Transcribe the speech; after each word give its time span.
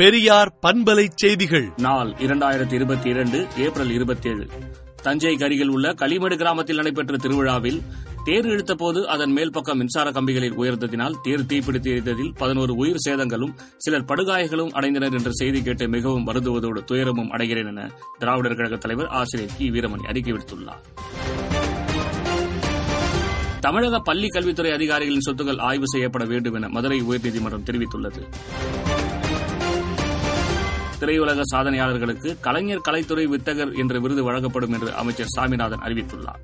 பெரியார் 0.00 0.58
பண்பலை 0.62 1.08
செய்திகள். 1.14 1.72
நாள் 1.76 2.10
இரண்டாயிரத்தி 2.10 2.72
இருபத்தி 2.72 3.08
இரண்டு 3.08 3.46
ஏப்ரல் 3.58 3.90
இருபத்தி 3.90 4.28
ஏழு 4.28 4.46
தஞ்சை 5.02 5.36
அருகில் 5.40 5.68
உள்ள 5.68 5.92
களிமடு 5.92 6.36
கிராமத்தில் 6.36 6.76
நடைபெற்ற 6.76 7.16
திருவிழாவில் 7.16 7.82
தேர் 8.24 8.46
இழுத்தபோது 8.46 9.04
அதன் 9.04 9.30
மேல் 9.30 9.50
பக்கம் 9.50 9.78
மின்சார 9.78 10.10
கம்பிகளில் 10.10 10.56
உயர்ந்ததினால் 10.56 11.14
தேர் 11.22 11.40
தீப்பிடித்து 11.40 11.90
எரிந்ததில் 11.94 12.32
பதினோரு 12.36 12.74
உயிர் 12.74 13.02
சேதங்களும் 13.08 13.54
சிலர் 13.76 14.04
படுகாயங்களும் 14.04 14.72
அடைந்தனர் 14.74 15.12
என்ற 15.12 15.30
செய்தி 15.30 15.62
கேட்டு 15.62 15.88
மிகவும் 15.88 16.26
வருந்துவதோடு 16.26 16.84
துயரமும் 16.84 17.32
அடைகிறேன் 17.32 17.66
என 17.66 17.90
திராவிடர் 18.18 18.56
கழக 18.56 18.76
தலைவர் 18.76 19.06
ஆசிரியர் 19.06 19.52
கி. 19.56 19.70
வீரமணி 19.70 20.02
அறிக்கை 20.02 20.32
விடுத்துள்ளார். 20.32 20.82
தமிழக 23.60 23.98
பள்ளி 23.98 24.28
கல்வித்துறை 24.28 24.72
அதிகாரிகளின் 24.72 25.26
சொத்துக்கள் 25.30 25.60
ஆய்வு 25.60 25.88
செய்யப்பட 25.88 26.24
வேண்டும் 26.24 26.54
என 26.54 26.68
மதுரை 26.68 27.02
உயர்நீதிமன்றம் 27.02 27.66
தெரிவித்துள்ளது. 27.70 28.22
திரையுலக 31.00 31.42
சாதனையாளர்களுக்கு 31.52 32.30
கலைஞர் 32.40 32.86
கலைத்துறை 32.88 33.24
வித்தகர் 33.34 33.74
என்ற 33.76 33.98
விருது 33.98 34.24
வழங்கப்படும் 34.24 34.72
என்று 34.72 34.94
அமைச்சர் 34.94 35.32
சாமிநாதன் 35.36 35.84
அறிவித்துள்ளார். 35.86 36.40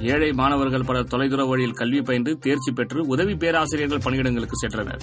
ஏழை 0.00 0.32
மாணவர்கள் 0.32 0.84
பலர் 0.84 1.10
தொலைதூர 1.10 1.48
வழியில் 1.48 1.78
கல்வி 1.80 2.02
பயின்று 2.02 2.38
தேர்ச்சி 2.38 2.72
பெற்று 2.72 3.06
உதவி 3.06 3.34
பேராசிரியர்கள் 3.36 4.04
பணியிடங்களுக்கு 4.04 4.56
சென்றனர். 4.62 5.02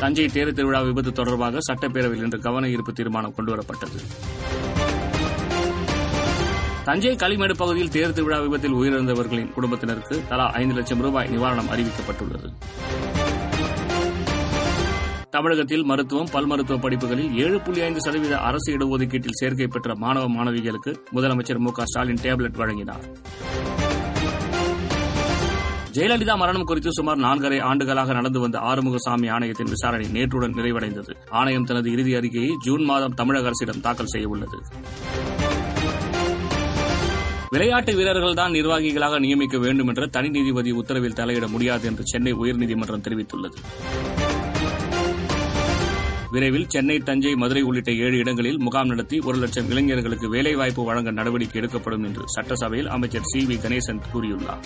தஞ்சை 0.00 0.26
தேர் 0.28 0.52
திருவிழா 0.52 0.80
விபத்து 0.80 1.12
தொடர்பாக 1.12 1.58
சட்டப்பேரவையில் 1.68 2.24
இன்று 2.26 2.38
கவன 2.38 2.68
ஈர்ப்பு 2.68 2.92
தீர்மானம் 2.92 3.34
கொண்டுவரப்பட்டது. 3.36 4.00
தஞ்சை 6.84 7.14
களிமேடு 7.14 7.54
பகுதியில் 7.56 7.90
தேர் 7.90 8.12
திருவிழா 8.12 8.38
விபத்தில் 8.40 8.74
உயிரிழந்தவர்களின் 8.74 9.52
குடும்பத்தினருக்கு 9.52 10.22
தலா 10.28 10.50
ஐந்து 10.50 10.74
லட்சம் 10.74 11.00
ரூபாய் 11.00 11.28
நிவாரணம் 11.28 11.70
அறிவிக்கப்பட்டுள்ளது. 11.72 12.50
தமிழகத்தில் 15.36 15.84
மருத்துவம் 15.88 16.30
பல் 16.34 16.46
மருத்துவ 16.50 16.76
படிப்புகளில் 16.84 17.32
ஏழு 17.44 17.56
புள்ளி 17.64 17.80
ஐந்து 17.86 18.00
சதவீத 18.04 18.34
அரசு 18.48 18.68
இடஒதுக்கீட்டில் 18.76 19.36
சேர்க்கை 19.40 19.66
பெற்ற 19.66 19.94
மாணவ 20.02 20.26
மாணவிகளுக்கு 20.36 20.92
முதலமைச்சர் 21.16 21.60
மு 21.64 21.70
ஸ்டாலின் 21.90 22.20
டேப்லெட் 22.22 22.60
வழங்கினார். 22.60 23.04
ஜெயலலிதா 25.96 26.34
மரணம் 26.42 26.66
குறித்து 26.70 26.90
சுமார் 26.92 27.20
நான்கரை 27.26 27.58
ஆண்டுகளாக 27.68 28.14
நடந்து 28.18 28.40
வந்த 28.44 28.58
ஆறுமுகசாமி 28.70 29.28
ஆணையத்தின் 29.36 29.72
விசாரணை 29.74 30.06
நேற்றுடன் 30.16 30.56
நிறைவடைந்தது. 30.58 31.12
ஆணையம் 31.40 31.68
தனது 31.70 31.90
இறுதி 31.94 32.14
அறிக்கையை 32.20 32.52
ஜூன் 32.66 32.84
மாதம் 32.90 33.16
தமிழக 33.20 33.50
அரசிடம் 33.50 33.84
தாக்கல் 33.86 34.12
செய்ய 34.14 34.32
உள்ளது 34.34 34.60
விளையாட்டு 37.54 37.92
வீரர்கள் 37.96 38.38
தான் 38.40 38.54
நிர்வாகிகளாக 38.58 39.18
நியமிக்க 39.24 39.56
வேண்டும் 39.58 39.90
என்ற 39.90 40.06
தனி 40.16 40.28
நீதிபதி 40.28 40.70
உத்தரவில் 40.80 41.18
தலையிட 41.20 41.46
முடியாது 41.48 41.84
என்று 41.90 42.04
சென்னை 42.12 42.32
உயர்நீதிமன்றம் 42.42 43.04
தெரிவித்துள்ளது. 43.06 43.58
விரைவில் 46.32 46.68
சென்னை 46.68 46.98
தஞ்சை 46.98 47.34
மதுரை 47.34 47.62
உள்ளிட்ட 47.62 47.90
ஏழு 47.92 48.16
இடங்களில் 48.18 48.58
முகாம் 48.58 48.86
நடத்தி 48.86 49.18
ஒரு 49.18 49.38
லட்சம் 49.38 49.68
இளைஞர்களுக்கு 49.70 50.28
வேலைவாய்ப்பு 50.28 50.84
வழங்க 50.84 51.10
நடவடிக்கை 51.10 51.60
எடுக்கப்படும் 51.60 52.04
என்று 52.04 52.22
சட்டசபையில் 52.26 52.88
அமைச்சர் 52.88 53.22
சி 53.22 53.40
வி 53.46 53.56
கணேசன் 53.64 54.00
கூறியுள்ளார். 54.12 54.64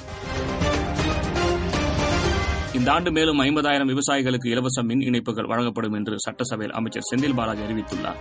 இந்த 2.73 2.93
ஆண்டு 2.93 3.13
மேலும் 3.13 3.41
ஐம்பதாயிரம் 3.41 3.91
விவசாயிகளுக்கு 3.93 4.47
இலவச 4.47 4.83
மின் 4.83 5.01
இணைப்புகள் 5.01 5.51
வழங்கப்படும் 5.53 5.93
என்று 5.93 6.17
சட்டசபையில் 6.19 6.75
அமைச்சர் 6.75 7.09
செந்தில் 7.11 7.35
பாலாஜி 7.35 7.63
அறிவித்துள்ளார். 7.63 8.21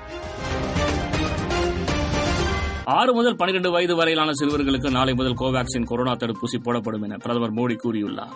ஆறு 2.86 3.14
முதல் 3.14 3.36
பனிரெண்டு 3.36 3.72
வயது 3.72 3.96
வரையிலான 3.96 4.32
சிறுவர்களுக்கு 4.32 4.90
நாளை 4.90 5.14
முதல் 5.14 5.40
கோவாக்சின் 5.40 5.86
கொரோனா 5.86 6.16
தடுப்பூசி 6.16 6.60
போடப்படும் 6.64 7.02
என 7.02 7.18
பிரதமர் 7.18 7.54
மோடி 7.54 7.76
கூறியுள்ளார். 7.84 8.36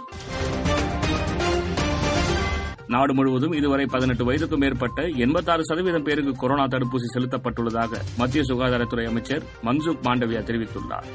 நாடு 2.88 3.14
முழுவதும் 3.14 3.52
இதுவரை 3.52 3.86
பதினெட்டு 3.86 4.32
வயதுக்கும் 4.32 4.58
மேற்பட்ட 4.58 5.08
எண்பத்தாறு 5.08 5.66
சதவீதம் 5.66 6.04
பேருக்கு 6.04 6.32
கொரோனா 6.32 6.66
தடுப்பூசி 6.66 7.10
செலுத்தப்பட்டுள்ளதாக 7.14 8.02
மத்திய 8.17 8.44
சுகாதாரத்துறை 8.48 9.08
அமைச்சர் 9.08 9.44
மன்சுக் 9.64 10.04
மாண்டவியா 10.04 10.42
தெரிவித்துள்ளார். 10.49 11.08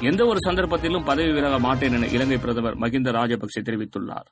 எந்த 0.00 0.24
ஒரு 0.24 0.38
சந்தர்ப்பத்திலும் 0.48 1.04
பதவி 1.04 1.32
விலக 1.32 1.58
மாட்டேன் 1.58 1.92
என 1.92 2.06
இலங்கை 2.06 2.38
பிரதமர் 2.38 2.76
மகிந்த 2.76 3.10
ராஜபக்சே 3.10 3.62
தெரிவித்துள்ளார். 3.62 4.26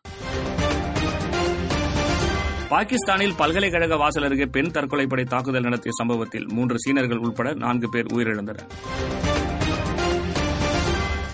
பாகிஸ்தானில் 2.68 3.34
பல்கலைக்கழக 3.36 3.96
வாசல் 3.96 4.24
அருகே 4.24 4.46
பெண் 4.46 4.66
தற்கொலைப்படை 4.66 5.24
தாக்குதல் 5.24 5.62
நடத்திய 5.62 5.92
சம்பவத்தில் 5.98 6.46
மூன்று 6.52 6.78
சீனர்கள் 6.78 7.16
உட்பட 7.16 7.54
நான்கு 7.54 7.88
பேர் 7.88 8.06
உயிரிழந்தனர். 8.06 8.68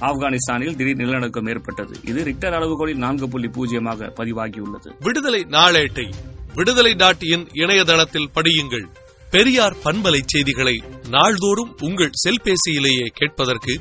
ஆப்கானிஸ்தானில் 0.03 0.77
திடீர் 0.77 0.97
நிலநடுக்கம் 0.97 1.49
ஏற்பட்டது. 1.49 1.95
இது 2.05 2.25
ரிக்டர் 2.25 2.55
அளவுகோலில் 2.55 3.03
நான்கு 3.05 3.29
புள்ளி 3.29 3.49
பூஜ்ஜியமாக 3.49 4.11
பதிவாகியுள்ளது. 4.17 4.91
விடுதலை 5.01 5.41
நாளேட்டை 5.51 6.07
விடுதலை 6.55 6.95
நாட்டியின் 6.95 7.49
இணையதளத்தில் 7.53 8.31
படியுங்கள். 8.35 8.87
பெரியார் 9.31 9.77
பண்பலை 9.85 10.21
செய்திகளை 10.27 10.83
நாள்தோறும் 11.09 11.77
உங்கள் 11.81 12.11
செல்பேசியிலேயே 12.25 13.07
கேட்பதற்கு 13.07 13.75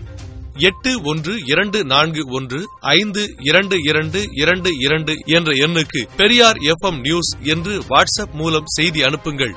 எட்டு 0.58 1.02
ஒன்று 1.02 1.34
இரண்டு 1.46 1.86
நான்கு 1.86 2.22
ஒன்று 2.30 2.60
ஐந்து 2.80 3.26
இரண்டு 3.38 3.76
இரண்டு 3.84 4.24
இரண்டு 4.32 4.70
இரண்டு 4.80 5.14
என்ற 5.26 5.52
எண்ணுக்கு 5.52 6.02
பெரியார் 6.18 6.58
எஃப் 6.58 6.96
நியூஸ் 7.02 7.32
என்று 7.44 7.82
வாட்ஸ்அப் 7.90 8.34
மூலம் 8.34 8.64
செய்தி 8.66 9.02
அனுப்புங்கள். 9.04 9.56